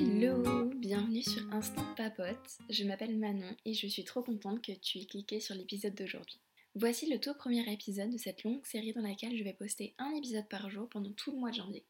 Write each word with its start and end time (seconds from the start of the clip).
Hello, 0.00 0.70
bienvenue 0.76 1.24
sur 1.24 1.42
Instant 1.52 1.84
Papote. 1.96 2.58
Je 2.70 2.84
m'appelle 2.84 3.18
Manon 3.18 3.56
et 3.64 3.74
je 3.74 3.88
suis 3.88 4.04
trop 4.04 4.22
contente 4.22 4.62
que 4.62 4.70
tu 4.70 4.98
aies 4.98 5.06
cliqué 5.06 5.40
sur 5.40 5.56
l'épisode 5.56 5.96
d'aujourd'hui. 5.96 6.38
Voici 6.76 7.10
le 7.10 7.18
tout 7.18 7.34
premier 7.34 7.68
épisode 7.72 8.10
de 8.10 8.16
cette 8.16 8.44
longue 8.44 8.64
série 8.64 8.92
dans 8.92 9.02
laquelle 9.02 9.36
je 9.36 9.42
vais 9.42 9.54
poster 9.54 9.96
un 9.98 10.14
épisode 10.14 10.48
par 10.48 10.70
jour 10.70 10.88
pendant 10.88 11.10
tout 11.10 11.32
le 11.32 11.38
mois 11.38 11.50
de 11.50 11.56
janvier. 11.56 11.84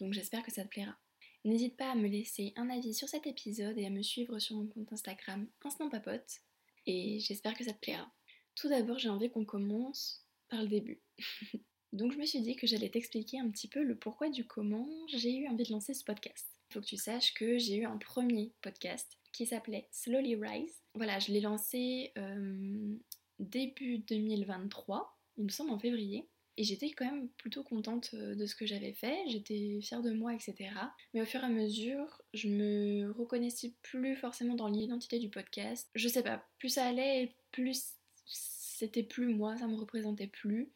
Donc 0.00 0.12
j'espère 0.12 0.42
que 0.42 0.50
ça 0.50 0.64
te 0.64 0.70
plaira. 0.70 0.96
N'hésite 1.44 1.76
pas 1.76 1.92
à 1.92 1.94
me 1.94 2.08
laisser 2.08 2.52
un 2.56 2.68
avis 2.68 2.94
sur 2.94 3.08
cet 3.08 3.28
épisode 3.28 3.78
et 3.78 3.86
à 3.86 3.90
me 3.90 4.02
suivre 4.02 4.40
sur 4.40 4.56
mon 4.56 4.66
compte 4.66 4.92
Instagram 4.92 5.46
Instant 5.64 5.88
Papote. 5.88 6.40
Et 6.86 7.20
j'espère 7.20 7.54
que 7.54 7.62
ça 7.62 7.72
te 7.72 7.78
plaira. 7.78 8.12
Tout 8.56 8.70
d'abord, 8.70 8.98
j'ai 8.98 9.08
envie 9.08 9.30
qu'on 9.30 9.44
commence 9.44 10.26
par 10.48 10.62
le 10.62 10.68
début. 10.68 11.00
Donc 11.92 12.12
je 12.12 12.18
me 12.18 12.24
suis 12.24 12.40
dit 12.40 12.56
que 12.56 12.66
j'allais 12.66 12.88
t'expliquer 12.88 13.38
un 13.38 13.50
petit 13.50 13.68
peu 13.68 13.82
le 13.82 13.94
pourquoi 13.94 14.30
du 14.30 14.46
comment 14.46 14.88
j'ai 15.08 15.34
eu 15.36 15.48
envie 15.48 15.64
de 15.64 15.72
lancer 15.72 15.92
ce 15.92 16.04
podcast. 16.04 16.46
Il 16.70 16.74
faut 16.74 16.80
que 16.80 16.86
tu 16.86 16.96
saches 16.96 17.34
que 17.34 17.58
j'ai 17.58 17.76
eu 17.76 17.84
un 17.84 17.98
premier 17.98 18.52
podcast 18.62 19.18
qui 19.32 19.46
s'appelait 19.46 19.88
Slowly 19.90 20.36
Rise. 20.36 20.82
Voilà, 20.94 21.18
je 21.18 21.32
l'ai 21.32 21.40
lancé 21.40 22.12
euh, 22.16 22.94
début 23.38 23.98
2023, 23.98 25.18
il 25.38 25.44
me 25.44 25.50
semble 25.50 25.70
en 25.70 25.78
février. 25.78 26.26
Et 26.58 26.64
j'étais 26.64 26.90
quand 26.90 27.06
même 27.06 27.28
plutôt 27.38 27.62
contente 27.62 28.10
euh, 28.12 28.34
de 28.34 28.44
ce 28.44 28.54
que 28.54 28.66
j'avais 28.66 28.92
fait, 28.92 29.24
j'étais 29.28 29.78
fière 29.80 30.02
de 30.02 30.12
moi, 30.12 30.34
etc. 30.34 30.70
Mais 31.14 31.22
au 31.22 31.24
fur 31.24 31.40
et 31.40 31.46
à 31.46 31.48
mesure, 31.48 32.20
je 32.34 32.48
me 32.48 33.10
reconnaissais 33.10 33.72
plus 33.82 34.16
forcément 34.16 34.54
dans 34.54 34.68
l'identité 34.68 35.18
du 35.18 35.30
podcast. 35.30 35.88
Je 35.94 36.08
sais 36.08 36.22
pas, 36.22 36.46
plus 36.58 36.68
ça 36.68 36.86
allait, 36.86 37.34
plus 37.52 37.94
c'était 38.26 39.02
plus 39.02 39.32
moi, 39.34 39.56
ça 39.56 39.66
me 39.66 39.76
représentait 39.76 40.26
plus. 40.26 40.70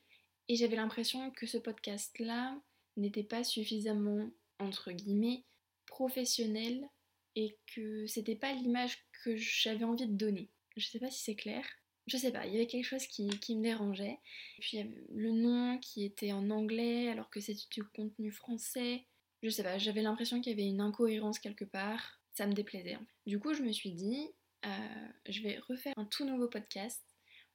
Et 0.49 0.57
j'avais 0.57 0.77
l'impression 0.77 1.31
que 1.33 1.47
ce 1.47 1.59
podcast-là 1.59 2.61
n'était 2.97 3.25
pas 3.25 3.45
suffisamment, 3.45 4.31
entre 4.59 4.93
guillemets, 4.93 5.45
professionnel 5.87 6.89
et 7.35 7.59
que 7.75 8.07
c'était 8.07 8.37
pas 8.37 8.53
l'image 8.53 8.99
que 9.25 9.37
j'avais 9.37 9.85
envie 9.85 10.07
de 10.07 10.17
donner. 10.17 10.51
Je 10.77 10.87
sais 10.87 10.99
pas 10.99 11.11
si 11.11 11.23
c'est 11.23 11.37
clair. 11.37 11.65
Je 12.07 12.17
sais 12.17 12.31
pas, 12.31 12.47
il 12.47 12.53
y 12.53 12.57
avait 12.57 12.69
quelque 12.69 12.85
chose 12.85 13.07
qui, 13.07 13.27
me 13.27 13.63
dérangeait. 13.63 14.21
Et 14.59 14.61
puis 14.61 14.77
il 14.77 14.81
y 14.81 14.83
avait 14.83 15.05
le 15.13 15.33
nom 15.33 15.79
qui 15.79 16.05
était 16.05 16.33
en 16.33 16.51
anglais 16.51 17.09
alors 17.09 17.31
que 17.31 17.41
c'était 17.41 17.67
du 17.73 17.85
contenu 17.85 18.31
français. 18.31 19.05
Je 19.43 19.51
sais 19.51 19.65
pas, 19.65 19.79
j'avais 19.79 20.03
l'impression 20.03 20.41
qu'il 20.41 20.53
y 20.53 20.61
avait 20.61 20.69
une 20.69 20.81
incohérence 20.81 21.41
quelque 21.41 21.65
part. 21.65 22.21
Ça 22.35 22.47
me 22.47 22.53
déplaisait. 22.53 22.99
Du 23.27 23.41
coup, 23.41 23.55
je 23.55 23.63
me 23.63 23.73
suis 23.73 23.93
dit, 23.93 24.29
euh, 24.65 25.09
je 25.29 25.43
vais 25.43 25.59
refaire 25.59 25.95
un 25.97 26.05
tout 26.05 26.25
nouveau 26.25 26.49
podcast 26.49 27.03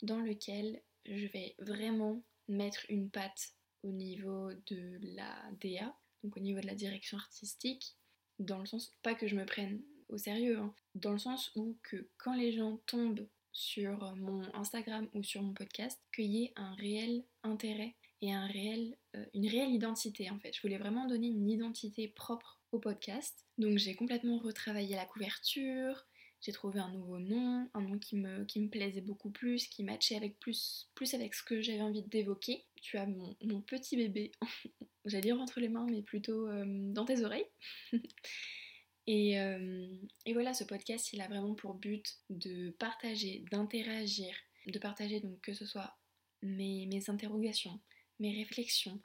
dans 0.02 0.20
lequel 0.20 0.82
je 1.06 1.28
vais 1.28 1.56
vraiment 1.60 2.22
mettre 2.48 2.86
une 2.90 3.10
patte 3.10 3.54
au 3.84 3.92
niveau 3.92 4.52
de 4.68 5.00
la 5.16 5.36
DA, 5.62 5.96
donc 6.24 6.38
au 6.38 6.40
niveau 6.40 6.60
de 6.60 6.68
la 6.68 6.76
direction 6.76 7.18
artistique, 7.18 7.96
dans 8.40 8.60
le 8.60 8.66
sens, 8.66 8.96
pas 9.02 9.16
que 9.16 9.28
je 9.28 9.36
me 9.36 9.46
prenne 9.46 9.82
au 10.10 10.18
sérieux, 10.18 10.58
hein, 10.60 10.74
dans 10.96 11.12
le 11.12 11.20
sens 11.20 11.52
où 11.56 11.78
que 11.84 12.10
quand 12.18 12.36
les 12.36 12.52
gens 12.52 12.78
tombent 12.86 13.28
sur 13.54 14.16
mon 14.16 14.44
Instagram 14.56 15.08
ou 15.14 15.24
sur 15.24 15.42
mon 15.42 15.54
podcast, 15.54 16.02
qu'il 16.16 16.32
y 16.32 16.46
ait 16.46 16.54
un 16.56 16.74
réel 16.76 17.24
intérêt 17.44 17.96
et 18.22 18.34
un 18.34 18.48
réel, 18.48 18.96
euh, 19.16 19.26
une 19.34 19.48
réelle 19.48 19.72
identité 19.72 20.30
en 20.30 20.40
fait. 20.40 20.54
Je 20.54 20.62
voulais 20.62 20.78
vraiment 20.78 21.06
donner 21.08 21.28
une 21.28 21.50
identité 21.50 22.08
propre 22.08 22.62
au 22.72 22.80
podcast. 22.80 23.46
Donc 23.58 23.78
j'ai 23.78 23.96
complètement 23.96 24.38
retravaillé 24.38 24.96
la 24.96 25.06
couverture, 25.06 26.06
j'ai 26.42 26.52
trouvé 26.52 26.80
un 26.80 26.90
nouveau 26.92 27.20
nom, 27.20 27.70
un 27.74 27.82
nom 27.82 28.00
qui 28.00 28.16
me, 28.16 28.68
plaisait 28.68 29.02
beaucoup 29.02 29.30
plus, 29.30 29.68
qui 29.68 29.84
matchait 29.84 30.16
avec 30.16 30.40
plus, 30.40 30.90
plus 30.96 31.14
avec 31.14 31.36
ce 31.36 31.44
que 31.44 31.62
j'avais 31.62 31.82
envie 31.82 32.02
d'évoquer. 32.02 32.66
Tu 32.82 32.98
as 32.98 33.06
mon, 33.06 33.62
petit 33.62 33.96
bébé, 33.96 34.32
j'allais 35.06 35.22
dire 35.22 35.40
entre 35.40 35.60
les 35.60 35.70
mains, 35.70 35.86
mais 35.90 36.02
plutôt 36.02 36.48
euh, 36.48 36.66
dans 36.66 37.06
tes 37.06 37.24
oreilles. 37.24 37.46
et, 39.08 39.40
euh, 39.40 39.88
et, 40.26 40.34
voilà, 40.34 40.56
ce 40.56 40.64
podcast, 40.64 41.14
il 41.14 41.22
a 41.22 41.28
vraiment 41.28 41.54
pour 41.54 41.76
but 41.76 42.18
de 42.32 42.72
partager, 42.72 43.46
d'interagir, 43.52 44.34
de 44.66 44.80
partager 44.80 45.20
donc 45.20 45.40
que 45.42 45.54
ce 45.54 45.68
soit 45.68 45.96
mes, 46.42 46.88
mes 46.88 47.08
interrogations, 47.12 47.80
mes 48.20 48.36
réflexions, 48.36 49.00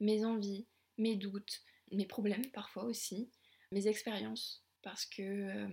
mes 0.00 0.24
envies, 0.24 0.66
mes 0.96 1.16
doutes, 1.16 1.60
mes 1.92 2.06
problèmes 2.06 2.50
parfois 2.52 2.84
aussi, 2.84 3.30
mes 3.72 3.88
expériences, 3.88 4.64
parce 4.82 5.06
que 5.06 5.22
euh, 5.22 5.68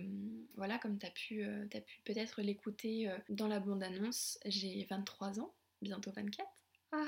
voilà, 0.56 0.78
comme 0.78 0.98
tu 0.98 1.06
as 1.06 1.10
pu, 1.10 1.44
euh, 1.44 1.66
pu 1.68 2.02
peut-être 2.04 2.42
l'écouter 2.42 3.08
euh, 3.08 3.18
dans 3.28 3.48
la 3.48 3.60
bande-annonce, 3.60 4.38
j'ai 4.46 4.86
23 4.90 5.40
ans, 5.40 5.54
bientôt 5.82 6.10
24. 6.12 6.48
Ah, 6.92 7.04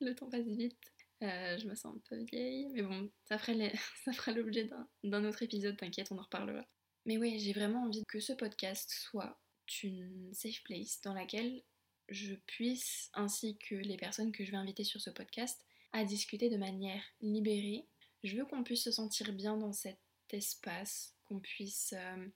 le 0.00 0.14
temps 0.14 0.28
passe 0.28 0.46
vite. 0.46 0.92
je 1.20 1.66
me 1.66 1.74
sens 1.74 1.96
un 1.96 2.00
peu 2.08 2.22
vieille, 2.24 2.68
mais 2.72 2.82
bon, 2.82 3.10
ça 3.24 3.38
fera 3.38 4.32
l'objet 4.32 4.68
d'un 5.04 5.24
autre 5.24 5.42
épisode, 5.42 5.76
t'inquiète, 5.76 6.10
on 6.10 6.18
en 6.18 6.22
reparlera. 6.22 6.66
Mais 7.04 7.18
oui, 7.18 7.38
j'ai 7.38 7.52
vraiment 7.52 7.84
envie 7.84 8.04
que 8.06 8.20
ce 8.20 8.32
podcast 8.32 8.90
soit 8.90 9.38
une 9.82 10.32
safe 10.32 10.62
place 10.64 11.00
dans 11.02 11.14
laquelle 11.14 11.62
je 12.08 12.34
puisse, 12.46 13.10
ainsi 13.14 13.58
que 13.58 13.74
les 13.74 13.96
personnes 13.96 14.32
que 14.32 14.44
je 14.44 14.50
vais 14.50 14.56
inviter 14.56 14.84
sur 14.84 15.00
ce 15.00 15.10
podcast, 15.10 15.64
à 15.92 16.04
discuter 16.04 16.50
de 16.50 16.56
manière 16.56 17.02
libérée. 17.20 17.86
Je 18.22 18.36
veux 18.36 18.44
qu'on 18.44 18.64
puisse 18.64 18.84
se 18.84 18.90
sentir 18.90 19.32
bien 19.32 19.56
dans 19.56 19.72
cet 19.72 19.98
espace 20.30 21.15
qu'on 21.28 21.40
puisse 21.40 21.94
euh, 21.96 22.26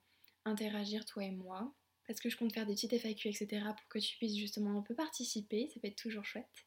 interagir 0.45 1.05
toi 1.05 1.25
et 1.25 1.31
moi. 1.31 1.75
Parce 2.07 2.21
que 2.21 2.29
je 2.29 2.37
compte 2.37 2.53
faire 2.53 2.67
des 2.67 2.75
petites 2.75 2.93
FAQ, 2.99 3.29
etc. 3.29 3.63
pour 3.65 3.89
que 3.89 3.99
tu 3.99 4.17
puisses 4.17 4.37
justement 4.37 4.79
un 4.79 4.83
peu 4.83 4.95
participer, 4.95 5.69
ça 5.69 5.81
peut 5.81 5.89
être 5.89 5.97
toujours 5.97 6.25
chouette. 6.25 6.67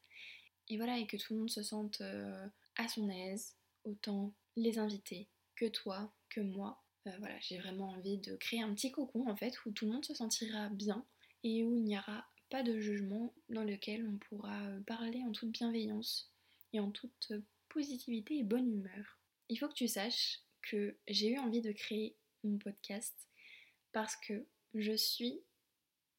Et 0.68 0.78
voilà, 0.78 0.98
et 0.98 1.06
que 1.06 1.18
tout 1.18 1.34
le 1.34 1.40
monde 1.40 1.50
se 1.50 1.62
sente 1.62 2.00
euh, 2.00 2.48
à 2.76 2.88
son 2.88 3.10
aise, 3.10 3.54
autant 3.84 4.32
les 4.56 4.78
invités 4.78 5.28
que 5.56 5.66
toi, 5.66 6.12
que 6.30 6.40
moi. 6.40 6.82
Euh, 7.06 7.12
voilà, 7.18 7.38
j'ai 7.40 7.58
vraiment 7.58 7.90
envie 7.90 8.16
de 8.18 8.36
créer 8.36 8.62
un 8.62 8.72
petit 8.74 8.90
cocon 8.90 9.28
en 9.28 9.36
fait 9.36 9.54
où 9.66 9.72
tout 9.72 9.84
le 9.84 9.92
monde 9.92 10.04
se 10.04 10.14
sentira 10.14 10.70
bien 10.70 11.04
et 11.42 11.62
où 11.62 11.76
il 11.76 11.84
n'y 11.84 11.98
aura 11.98 12.26
pas 12.48 12.62
de 12.62 12.78
jugement 12.80 13.34
dans 13.50 13.64
lequel 13.64 14.06
on 14.08 14.16
pourra 14.16 14.58
parler 14.86 15.22
en 15.24 15.32
toute 15.32 15.50
bienveillance 15.50 16.32
et 16.72 16.80
en 16.80 16.90
toute 16.90 17.32
positivité 17.68 18.38
et 18.38 18.42
bonne 18.42 18.70
humeur. 18.70 19.18
Il 19.48 19.58
faut 19.58 19.68
que 19.68 19.74
tu 19.74 19.88
saches 19.88 20.40
que 20.64 20.96
j'ai 21.06 21.30
eu 21.30 21.38
envie 21.38 21.60
de 21.60 21.72
créer 21.72 22.16
mon 22.42 22.58
podcast 22.58 23.14
parce 23.92 24.16
que 24.16 24.46
je 24.74 24.96
suis 24.96 25.40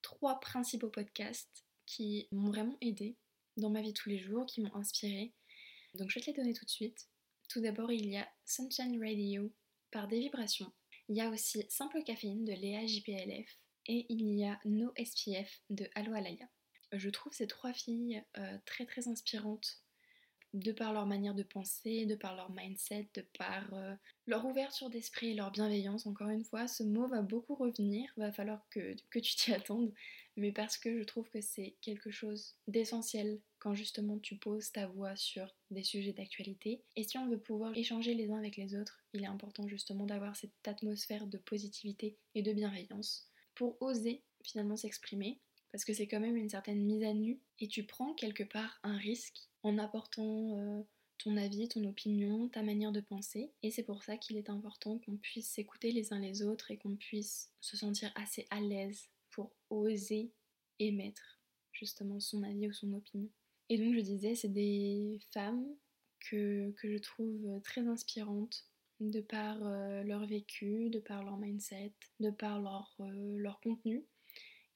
trois 0.02 0.40
principaux 0.40 0.90
podcasts 0.90 1.66
qui 1.86 2.28
m'ont 2.32 2.50
vraiment 2.50 2.78
aidé 2.82 3.18
dans 3.58 3.70
ma 3.70 3.82
vie 3.82 3.94
tous 3.94 4.10
les 4.10 4.20
jours, 4.20 4.46
qui 4.46 4.62
m'ont 4.62 4.76
inspiré. 4.76 5.34
Donc 5.96 6.10
je 6.10 6.16
vais 6.16 6.22
te 6.22 6.32
les 6.32 6.38
donner 6.38 6.54
tout 6.54 6.66
de 6.66 6.70
suite. 6.70 7.08
Tout 7.50 7.62
d'abord, 7.62 7.92
il 7.92 8.10
y 8.10 8.18
a 8.18 8.28
Sunshine 8.46 9.02
Radio 9.04 9.52
par 9.92 10.08
des 10.08 10.20
vibrations. 10.20 10.72
Il 11.10 11.16
y 11.16 11.22
a 11.22 11.30
aussi 11.30 11.64
Simple 11.70 12.04
Caféine 12.04 12.46
de 12.46 12.54
Léa 12.54 12.86
JPLF 12.86 13.60
et 13.88 14.06
il 14.10 14.34
y 14.36 14.46
a 14.46 14.60
No 14.66 14.92
SPF 14.98 15.62
de 15.70 15.88
Allo 15.96 16.14
Alaya. 16.14 16.48
Je 16.92 17.10
trouve 17.10 17.34
ces 17.34 17.48
trois 17.48 17.74
filles 17.74 18.24
euh, 18.38 18.58
très 18.66 18.86
très 18.86 19.08
inspirantes 19.08 19.85
de 20.56 20.72
par 20.72 20.94
leur 20.94 21.06
manière 21.06 21.36
de 21.36 21.44
penser, 21.44 22.06
de 22.06 22.16
par 22.16 22.36
leur 22.36 22.50
mindset, 22.52 23.10
de 23.14 23.26
par 23.38 23.74
euh, 23.74 23.94
leur 24.26 24.46
ouverture 24.46 24.90
d'esprit 24.90 25.32
et 25.32 25.34
leur 25.34 25.52
bienveillance. 25.52 26.08
Encore 26.08 26.30
une 26.30 26.46
fois, 26.46 26.68
ce 26.68 26.84
mot 26.84 27.08
va 27.08 27.22
beaucoup 27.22 27.56
revenir, 27.56 28.10
va 28.16 28.32
falloir 28.32 28.66
que, 28.70 28.96
que 29.10 29.20
tu 29.20 29.36
t'y 29.36 29.52
attendes, 29.54 29.94
mais 30.38 30.52
parce 30.52 30.78
que 30.78 30.98
je 30.98 31.04
trouve 31.04 31.30
que 31.30 31.42
c'est 31.42 31.76
quelque 31.82 32.10
chose 32.10 32.56
d'essentiel 32.68 33.40
quand 33.60 33.76
justement 33.76 34.18
tu 34.18 34.38
poses 34.38 34.72
ta 34.72 34.88
voix 34.88 35.16
sur 35.16 35.54
des 35.72 35.84
sujets 35.84 36.14
d'actualité. 36.14 36.82
Et 36.96 37.04
si 37.04 37.18
on 37.18 37.28
veut 37.28 37.40
pouvoir 37.40 37.76
échanger 37.76 38.14
les 38.14 38.32
uns 38.32 38.38
avec 38.38 38.56
les 38.56 38.76
autres, 38.76 39.04
il 39.14 39.24
est 39.24 39.28
important 39.28 39.68
justement 39.68 40.06
d'avoir 40.06 40.36
cette 40.36 40.52
atmosphère 40.66 41.28
de 41.28 41.38
positivité 41.38 42.18
et 42.34 42.44
de 42.44 42.54
bienveillance 42.54 43.30
pour 43.56 43.82
oser 43.82 44.24
finalement 44.44 44.78
s'exprimer 44.78 45.40
parce 45.76 45.84
que 45.84 45.92
c'est 45.92 46.08
quand 46.08 46.22
même 46.22 46.38
une 46.38 46.48
certaine 46.48 46.86
mise 46.86 47.04
à 47.04 47.14
nu 47.14 47.38
et 47.60 47.68
tu 47.68 47.84
prends 47.84 48.14
quelque 48.14 48.46
part 48.46 48.80
un 48.84 48.96
risque 48.96 49.50
en 49.62 49.78
apportant 49.78 50.58
euh, 50.58 50.82
ton 51.18 51.36
avis, 51.36 51.68
ton 51.68 51.84
opinion, 51.84 52.48
ta 52.48 52.64
manière 52.64 52.94
de 52.94 53.02
penser. 53.02 53.52
Et 53.62 53.72
c'est 53.72 53.84
pour 53.84 54.02
ça 54.02 54.16
qu'il 54.16 54.38
est 54.38 54.50
important 54.50 55.00
qu'on 55.00 55.18
puisse 55.18 55.50
s'écouter 55.50 55.92
les 55.92 56.14
uns 56.14 56.20
les 56.20 56.44
autres 56.44 56.72
et 56.72 56.78
qu'on 56.78 56.96
puisse 56.96 57.52
se 57.60 57.76
sentir 57.76 58.10
assez 58.16 58.48
à 58.52 58.62
l'aise 58.62 59.10
pour 59.32 59.52
oser 59.70 60.32
émettre 60.80 61.42
justement 61.74 62.22
son 62.22 62.44
avis 62.44 62.70
ou 62.70 62.72
son 62.72 62.94
opinion. 62.94 63.30
Et 63.68 63.78
donc 63.78 63.96
je 63.96 64.00
disais, 64.00 64.34
c'est 64.34 64.48
des 64.48 65.20
femmes 65.34 65.68
que, 66.22 66.74
je 66.82 66.98
trouve 67.00 67.60
très 67.66 67.86
inspirantes 67.86 68.64
de 69.02 69.20
par 69.20 69.58
euh, 69.62 70.04
leur 70.04 70.26
vécu, 70.26 70.90
de 70.90 71.00
par 71.00 71.26
leur 71.26 71.36
mindset, 71.36 71.92
de 72.22 72.30
par 72.30 72.62
leur, 72.62 72.96
euh, 73.02 73.36
leur 73.36 73.60
contenu 73.60 74.06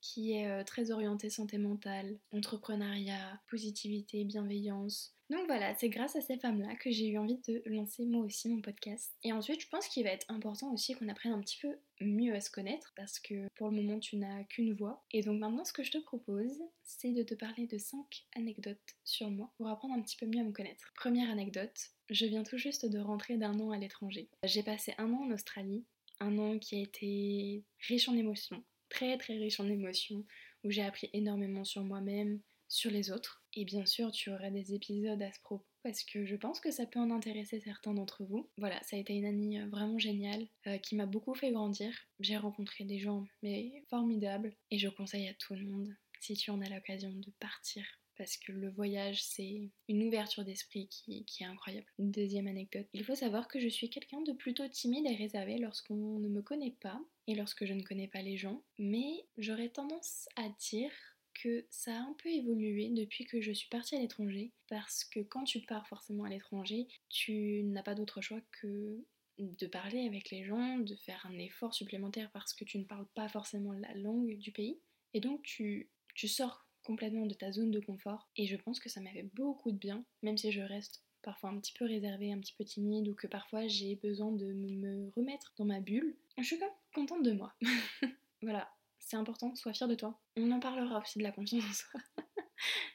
qui 0.02 0.34
est 0.34 0.48
euh, 0.48 0.64
très 0.64 0.92
orienté 0.92 1.30
santé 1.30 1.58
mentale, 1.58 2.18
entrepreneuriat, 2.32 3.42
positivité, 3.48 4.24
bienveillance. 4.24 5.16
Donc 5.30 5.46
voilà, 5.46 5.76
c'est 5.76 5.90
grâce 5.90 6.16
à 6.16 6.22
ces 6.22 6.38
femmes-là 6.38 6.76
que 6.76 6.90
j'ai 6.90 7.08
eu 7.08 7.20
envie 7.20 7.40
de 7.48 7.62
lancer 7.68 8.04
moi 8.04 8.26
aussi 8.26 8.50
mon 8.50 8.62
podcast. 8.62 9.14
Et 9.24 9.32
ensuite, 9.32 9.62
je 9.62 9.70
pense 9.70 9.88
qu'il 9.88 10.04
va 10.04 10.10
être 10.10 10.26
important 10.30 10.74
aussi 10.74 10.96
qu'on 10.96 11.08
apprenne 11.08 11.34
un 11.34 11.42
petit 11.42 11.60
peu 11.62 11.78
mieux 12.02 12.34
à 12.34 12.42
se 12.42 12.50
connaître 12.50 12.94
parce 12.96 13.20
que 13.20 13.48
pour 13.56 13.70
le 13.70 13.76
moment, 13.76 14.00
tu 14.00 14.16
n'as 14.18 14.44
qu'une 14.46 14.74
voix. 14.74 15.06
Et 15.12 15.22
donc 15.22 15.40
maintenant, 15.40 15.66
ce 15.66 15.74
que 15.74 15.84
je 15.84 15.92
te 15.92 16.00
propose, 16.00 16.60
c'est 16.84 17.12
de 17.12 17.22
te 17.22 17.36
parler 17.36 17.68
de 17.68 17.78
5 17.78 18.00
anecdotes 18.36 18.98
sur 19.04 19.30
moi 19.30 19.54
pour 19.58 19.68
apprendre 19.68 19.94
un 19.94 20.02
petit 20.02 20.18
peu 20.18 20.26
mieux 20.26 20.40
à 20.40 20.44
me 20.44 20.52
connaître. 20.52 20.92
Première 20.96 21.30
anecdote, 21.30 21.92
je 22.10 22.26
viens 22.26 22.44
tout 22.44 22.58
juste 22.58 22.88
de 22.88 22.98
rentrer 22.98 23.38
d'un 23.38 23.60
an 23.60 23.70
à 23.70 23.78
l'étranger. 23.78 24.30
J'ai 24.44 24.64
passé 24.64 24.96
un 24.98 25.14
an 25.14 25.26
en 25.26 25.32
Australie 25.32 25.86
Un 26.22 26.40
an 26.40 26.58
qui 26.58 26.76
a 26.76 26.82
été 26.82 27.64
riche 27.88 28.10
en 28.10 28.16
émotions, 28.16 28.64
très 28.90 29.18
très 29.18 29.38
riche 29.38 29.60
en 29.60 29.68
émotions, 29.68 30.26
où 30.64 30.72
j'ai 30.72 30.84
appris 30.84 31.10
énormément 31.14 31.64
sur 31.64 31.84
moi-même, 31.84 32.40
sur 32.68 32.92
les 32.92 33.12
autres. 33.12 33.44
Et 33.54 33.66
bien 33.66 33.86
sûr, 33.86 34.12
tu 34.12 34.32
auras 34.32 34.50
des 34.52 34.74
épisodes 34.74 35.22
à 35.22 35.32
ce 35.32 35.40
propos 35.42 35.66
parce 35.84 36.04
que 36.04 36.26
je 36.26 36.36
pense 36.36 36.60
que 36.60 36.72
ça 36.72 36.86
peut 36.86 37.00
en 37.00 37.12
intéresser 37.12 37.60
certains 37.60 37.94
d'entre 37.94 38.24
vous. 38.24 38.50
Voilà, 38.58 38.82
ça 38.84 38.96
a 38.96 39.00
été 39.00 39.14
une 39.14 39.26
année 39.26 39.62
euh, 39.62 39.68
vraiment 39.68 39.98
géniale 39.98 40.48
euh, 40.68 40.78
qui 40.78 40.96
m'a 40.96 41.06
beaucoup 41.06 41.34
fait 41.34 41.52
grandir. 41.52 41.94
J'ai 42.20 42.38
rencontré 42.38 42.84
des 42.84 43.00
gens 43.00 43.26
mais 43.42 43.84
formidables 43.90 44.56
et 44.72 44.78
je 44.78 44.90
conseille 44.90 45.28
à 45.28 45.34
tout 45.34 45.56
le 45.56 45.66
monde, 45.66 45.96
si 46.20 46.34
tu 46.34 46.52
en 46.52 46.62
as 46.62 46.70
l'occasion, 46.70 47.12
de 47.12 47.32
partir. 47.40 47.86
Parce 48.20 48.36
que 48.36 48.52
le 48.52 48.70
voyage, 48.70 49.24
c'est 49.24 49.72
une 49.88 50.04
ouverture 50.04 50.44
d'esprit 50.44 50.90
qui, 50.90 51.26
est 51.40 51.46
incroyable. 51.46 51.88
Deuxième 52.00 52.48
anecdote. 52.48 52.86
Il 52.94 53.06
faut 53.06 53.16
savoir 53.16 53.48
que 53.48 53.62
je 53.62 53.70
suis 53.70 53.90
quelqu'un 53.90 54.22
de 54.22 54.34
plutôt 54.34 54.68
timide 54.68 55.06
et 55.06 55.16
réservé 55.16 55.58
lorsqu'on 55.58 56.20
ne 56.20 56.28
me 56.28 56.42
connaît 56.42 56.76
pas 56.82 57.00
et 57.28 57.36
lorsque 57.36 57.64
je 57.64 57.72
ne 57.72 57.82
connais 57.82 58.10
pas 58.10 58.22
les 58.22 58.36
gens. 58.36 58.62
Mais 58.78 59.26
j'aurais 59.38 59.70
tendance 59.70 60.28
à 60.36 60.50
dire 60.70 60.92
que 61.34 61.66
ça 61.70 61.96
a 61.96 62.02
un 62.02 62.14
peu 62.22 62.28
évolué 62.28 62.90
depuis 62.90 63.24
que 63.24 63.40
je 63.40 63.54
suis 63.54 63.70
partie 63.70 63.96
à 63.96 64.00
l'étranger, 64.00 64.52
parce 64.68 65.06
que 65.06 65.22
quand 65.22 65.46
tu 65.46 65.62
pars 65.62 65.88
forcément 65.88 66.26
à 66.26 66.30
l'étranger, 66.30 66.88
tu 67.08 67.64
n'as 67.64 67.84
pas 67.84 67.96
d'autre 67.96 68.20
choix 68.20 68.42
que 68.62 69.02
de 69.38 69.68
parler 69.68 70.06
avec 70.06 70.30
les 70.30 70.44
gens, 70.44 70.78
de 70.80 70.96
faire 70.96 71.26
un 71.26 71.38
effort 71.38 71.74
supplémentaire 71.74 72.30
parce 72.34 72.54
que 72.54 72.66
tu 72.66 72.80
ne 72.80 72.84
parles 72.84 73.08
pas 73.16 73.30
forcément 73.30 73.72
la 73.72 73.94
langue 73.94 74.38
du 74.38 74.52
pays. 74.52 74.82
Et 75.14 75.22
donc 75.22 75.42
tu, 75.44 75.90
tu 76.16 76.28
sors 76.28 76.69
complètement 76.84 77.26
de 77.26 77.34
ta 77.34 77.52
zone 77.52 77.72
de 77.72 77.80
confort. 77.80 78.30
Et 78.36 78.48
je 78.48 78.56
pense 78.56 78.80
que 78.80 78.90
ça 78.90 79.02
m'a 79.02 79.12
fait 79.12 79.30
beaucoup 79.36 79.72
de 79.72 79.78
bien, 79.78 80.04
même 80.24 80.38
si 80.38 80.52
je 80.52 80.62
reste 80.62 81.04
parfois 81.22 81.50
un 81.50 81.60
petit 81.60 81.74
peu 81.74 81.86
réservée, 81.86 82.32
un 82.32 82.40
petit 82.40 82.56
peu 82.58 82.64
timide, 82.64 83.08
ou 83.08 83.16
que 83.16 83.28
parfois 83.28 83.68
j'ai 83.68 83.96
besoin 83.96 84.32
de 84.32 84.54
me 84.54 85.10
remettre 85.16 85.54
dans 85.58 85.66
ma 85.66 85.80
bulle. 85.80 86.16
Je 86.38 86.44
suis 86.44 86.58
quand 86.58 86.66
même 86.66 86.76
contente 86.94 87.24
de 87.24 87.34
moi. 87.34 87.54
voilà, 88.42 88.70
c'est 89.00 89.18
important, 89.18 89.54
sois 89.56 89.74
fier 89.74 89.88
de 89.88 89.96
toi. 89.96 90.20
On 90.38 90.52
en 90.52 90.60
parlera 90.60 91.00
aussi 91.00 91.20
de 91.20 91.24
la 91.24 91.32
confiance 91.32 91.64
en 91.66 91.74
soi. 91.74 92.02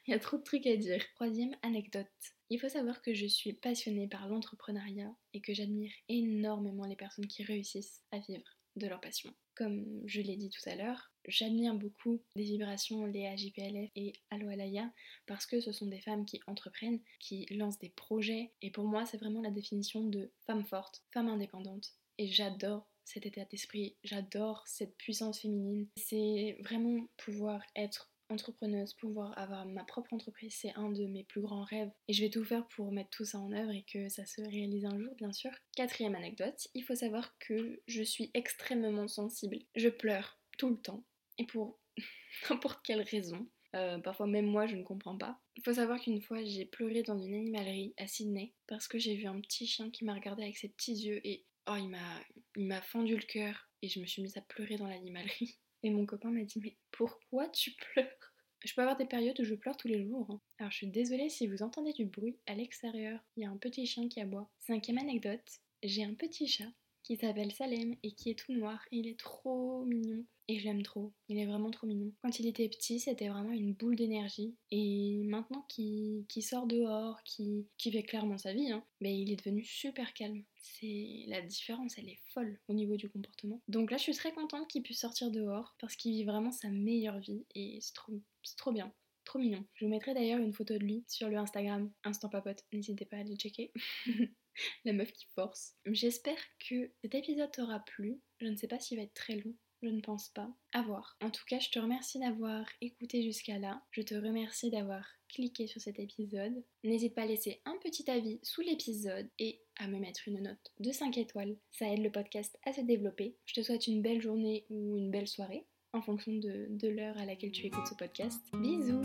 Il 0.07 0.11
y 0.11 0.15
a 0.15 0.19
trop 0.19 0.37
de 0.37 0.43
trucs 0.43 0.67
à 0.67 0.77
dire. 0.77 1.03
Troisième 1.15 1.57
anecdote. 1.63 2.07
Il 2.51 2.61
faut 2.61 2.69
savoir 2.69 3.01
que 3.03 3.15
je 3.15 3.27
suis 3.27 3.55
passionnée 3.55 4.07
par 4.07 4.29
l'entrepreneuriat 4.29 5.11
et 5.33 5.41
que 5.41 5.55
j'admire 5.55 5.93
énormément 6.09 6.85
les 6.85 6.97
personnes 6.97 7.27
qui 7.27 7.43
réussissent 7.43 8.03
à 8.11 8.19
vivre 8.19 8.45
de 8.77 8.87
leur 8.87 9.01
passion. 9.01 9.33
Comme 9.55 10.03
je 10.05 10.21
l'ai 10.21 10.37
dit 10.37 10.51
tout 10.51 10.69
à 10.69 10.75
l'heure, 10.75 11.14
j'admire 11.27 11.75
beaucoup 11.75 12.21
les 12.37 12.45
vibrations 12.45 13.07
Léa 13.07 13.37
JPLF 13.37 13.91
et 13.97 14.13
Alo 14.31 14.49
Alaya 14.49 14.91
parce 15.27 15.47
que 15.47 15.61
ce 15.61 15.73
sont 15.73 15.87
des 15.87 16.01
femmes 16.01 16.25
qui 16.25 16.41
entreprennent, 16.47 17.01
qui 17.21 17.47
lancent 17.51 17.79
des 17.79 17.91
projets 17.91 18.53
et 18.63 18.71
pour 18.71 18.85
moi 18.85 19.07
c'est 19.07 19.19
vraiment 19.19 19.43
la 19.43 19.51
définition 19.51 20.05
de 20.05 20.31
femme 20.47 20.65
forte, 20.65 21.03
femme 21.13 21.29
indépendante 21.29 21.93
et 22.19 22.29
j'adore 22.29 22.87
cet 23.05 23.27
état 23.27 23.45
d'esprit, 23.45 23.97
j'adore 24.03 24.63
cette 24.67 24.97
puissance 24.97 25.41
féminine. 25.41 25.87
C'est 25.97 26.57
vraiment 26.61 27.07
pouvoir 27.17 27.63
être 27.77 28.11
entrepreneuse, 28.31 28.95
pouvoir 28.95 29.37
avoir 29.39 29.67
ma 29.67 29.85
propre 29.85 30.13
entreprise, 30.15 30.57
c'est 30.59 30.75
un 30.77 30.91
de 30.91 31.07
mes 31.07 31.25
plus 31.25 31.43
grands 31.43 31.65
rêves. 31.65 31.91
Et 32.09 32.13
je 32.13 32.23
vais 32.23 32.31
tout 32.31 32.45
faire 32.45 32.67
pour 32.69 32.91
mettre 32.91 33.11
tout 33.11 33.25
ça 33.25 33.39
en 33.39 33.53
œuvre 33.53 33.71
et 33.71 33.85
que 33.85 34.09
ça 34.09 34.25
se 34.25 34.41
réalise 34.41 34.87
un 34.87 34.99
jour, 34.99 35.15
bien 35.17 35.33
sûr. 35.33 35.51
Quatrième 35.77 36.15
anecdote, 36.15 36.69
il 36.75 36.83
faut 36.83 36.95
savoir 36.95 37.37
que 37.39 37.83
je 37.87 38.03
suis 38.03 38.31
extrêmement 38.35 39.09
sensible. 39.09 39.59
Je 39.77 39.89
pleure 39.89 40.39
tout 40.59 40.71
le 40.71 40.81
temps. 40.81 41.05
Et 41.39 41.47
pour 41.47 41.79
n'importe 42.51 42.85
quelle 42.85 43.03
raison. 43.03 43.49
Euh, 43.75 43.99
parfois 43.99 44.29
même 44.29 44.47
moi 44.47 44.67
je 44.67 44.77
ne 44.77 44.85
comprends 44.85 45.19
pas. 45.19 45.41
Il 45.57 45.65
faut 45.65 45.75
savoir 45.75 46.01
qu'une 46.01 46.23
fois 46.23 46.45
j'ai 46.45 46.65
pleuré 46.65 47.03
dans 47.03 47.19
une 47.19 47.35
animalerie 47.35 47.93
à 47.97 48.07
Sydney 48.07 48.55
parce 48.69 48.87
que 48.87 48.99
j'ai 48.99 49.17
vu 49.17 49.27
un 49.27 49.41
petit 49.41 49.67
chien 49.67 49.91
qui 49.91 50.05
m'a 50.05 50.15
regardé 50.15 50.45
avec 50.45 50.57
ses 50.57 50.69
petits 50.69 50.95
yeux 50.95 51.21
et 51.27 51.45
Oh, 51.67 51.77
il 51.79 51.89
m'a, 51.89 52.21
il 52.57 52.67
m'a 52.67 52.83
fendu 52.83 53.17
le 53.17 53.23
cœur 53.23 53.71
et 53.81 53.89
je 53.89 53.99
me 53.99 54.05
suis 54.05 54.21
mise 54.21 54.37
à 54.37 54.43
pleurer 54.43 54.77
dans 54.77 54.87
l'animalerie. 54.87 55.59
Et 55.83 55.91
mon 55.91 56.07
copain 56.07 56.31
m'a 56.31 56.45
dit 56.45 56.61
Mais 56.63 56.77
pourquoi 56.93 57.49
tu 57.49 57.73
pleures? 57.73 58.33
Je 58.65 58.73
peux 58.75 58.81
avoir 58.81 58.97
des 58.97 59.05
périodes 59.05 59.39
où 59.41 59.45
je 59.45 59.55
pleure 59.55 59.77
tous 59.77 59.89
les 59.89 60.03
jours. 60.03 60.27
Hein. 60.31 60.41
Alors 60.59 60.71
je 60.71 60.79
suis 60.79 60.87
désolée 60.87 61.29
si 61.29 61.47
vous 61.47 61.63
entendez 61.63 61.93
du 61.93 62.07
bruit 62.07 62.39
à 62.47 62.55
l'extérieur. 62.55 63.21
Il 63.37 63.43
y 63.43 63.47
a 63.47 63.51
un 63.51 63.59
petit 63.59 63.87
chien 63.87 64.09
qui 64.09 64.21
aboie. 64.21 64.51
Cinquième 64.61 64.99
anecdote 64.99 65.61
j'ai 65.85 66.03
un 66.03 66.15
petit 66.15 66.49
chat 66.49 66.73
qui 67.05 67.17
s'appelle 67.17 67.53
Salem 67.53 67.95
et 68.03 68.13
qui 68.13 68.31
est 68.31 68.39
tout 68.39 68.53
noir. 68.53 68.83
Il 68.91 69.07
est 69.07 69.19
trop 69.19 69.85
mignon. 69.85 70.25
Et 70.49 70.59
je 70.59 70.65
l'aime 70.65 70.83
trop. 70.83 71.13
Il 71.29 71.39
est 71.39 71.47
vraiment 71.47 71.71
trop 71.71 71.87
mignon. 71.87 72.13
Quand 72.23 72.39
il 72.39 72.47
était 72.47 72.69
petit, 72.69 73.01
c'était 73.01 73.29
vraiment 73.29 73.53
une 73.53 73.73
boule 73.73 73.97
d'énergie. 73.97 74.55
Et 74.71 75.23
maintenant 75.25 75.63
qu'il 75.69 76.27
sort 76.43 76.67
dehors, 76.67 77.23
qu'il 77.23 77.67
fait 77.79 78.03
clairement 78.03 78.37
sa 78.37 78.53
vie, 78.53 78.71
hein, 78.71 78.85
mais 79.01 79.19
il 79.19 79.31
est 79.31 79.37
devenu 79.37 79.65
super 79.65 80.13
calme. 80.13 80.43
C'est 80.57 81.25
la 81.29 81.41
différence, 81.41 81.97
elle 81.97 82.09
est 82.09 82.21
folle 82.33 82.59
au 82.69 82.75
niveau 82.75 82.97
du 82.97 83.09
comportement. 83.09 83.63
Donc 83.69 83.91
là, 83.91 83.97
je 83.97 84.03
suis 84.03 84.15
très 84.15 84.33
contente 84.33 84.69
qu'il 84.69 84.83
puisse 84.83 85.01
sortir 85.01 85.31
dehors 85.31 85.77
parce 85.79 85.97
qu'il 85.97 86.13
vit 86.13 86.25
vraiment 86.25 86.53
sa 86.53 86.69
meilleure 86.69 87.21
vie 87.21 87.47
et 87.55 87.79
c'est 87.81 87.95
trop, 87.95 88.13
trop 88.57 88.73
bien. 88.73 88.93
Trop 89.25 89.39
mignon. 89.39 89.65
Je 89.73 89.87
vous 89.87 89.91
mettrai 89.91 90.13
d'ailleurs 90.13 90.41
une 90.41 90.53
photo 90.53 90.75
de 90.75 90.85
lui 90.85 91.05
sur 91.09 91.31
le 91.31 91.39
Instagram 91.39 91.91
Instant 92.05 92.29
Papote. 92.29 92.65
N'hésitez 92.73 93.07
pas 93.07 93.17
à 93.17 93.21
aller 93.21 93.37
checker. 93.37 93.73
la 94.85 94.93
meuf 94.93 95.13
qui 95.13 95.27
force. 95.35 95.75
J'espère 95.87 96.39
que 96.69 96.91
cet 97.03 97.15
épisode 97.15 97.51
t'aura 97.53 97.81
plu. 97.81 98.21
Je 98.41 98.47
ne 98.47 98.57
sais 98.57 98.69
pas 98.69 98.79
s'il 98.79 98.99
va 98.99 99.05
être 99.05 99.15
très 99.15 99.37
long. 99.37 99.55
Je 99.83 99.89
ne 99.91 100.01
pense 100.01 100.31
pas. 100.31 100.51
À 100.73 100.83
voir. 100.83 101.17
En 101.21 101.31
tout 101.31 101.45
cas, 101.47 101.59
je 101.59 101.69
te 101.69 101.79
remercie 101.79 102.19
d'avoir 102.19 102.67
écouté 102.81 103.23
jusqu'à 103.23 103.59
là. 103.59 103.83
Je 103.91 104.01
te 104.01 104.15
remercie 104.15 104.71
d'avoir 104.71 105.07
cliqué 105.29 105.67
sur 105.67 105.81
cet 105.81 105.99
épisode. 105.99 106.65
N'hésite 106.85 107.15
pas 107.15 107.23
à 107.23 107.27
laisser 107.27 107.61
un 107.67 107.77
petit 107.83 108.11
avis 108.11 108.39
sous 108.43 108.63
l'épisode 108.63 109.29
et 109.39 109.61
à 109.77 109.89
me 109.89 109.99
mettre 109.99 110.27
une 110.27 110.41
note 110.43 110.73
de 110.81 110.91
5 110.91 111.19
étoiles. 111.19 111.57
Ça 111.71 111.93
aide 111.93 112.03
le 112.03 112.11
podcast 112.11 112.59
à 112.65 112.73
se 112.73 112.81
développer. 112.81 113.37
Je 113.45 113.55
te 113.55 113.63
souhaite 113.63 113.87
une 113.87 114.01
belle 114.01 114.23
journée 114.23 114.65
ou 114.71 114.97
une 114.97 115.11
belle 115.11 115.29
soirée 115.29 115.67
en 115.93 116.01
fonction 116.01 116.33
de, 116.33 116.67
de 116.71 116.89
l'heure 116.89 117.19
à 117.19 117.27
laquelle 117.27 117.53
tu 117.53 117.67
écoutes 117.67 117.87
ce 117.87 117.95
podcast. 117.95 118.41
Bisous 118.55 119.03